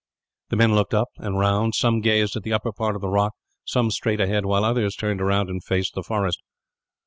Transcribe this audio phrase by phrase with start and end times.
[0.49, 1.75] The men looked up, and round.
[1.75, 5.21] Some gazed at the upper part of the rock, some straight ahead, while others turned
[5.21, 6.39] round and faced the forest.